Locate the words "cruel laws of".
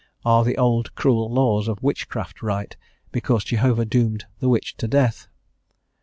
0.95-1.83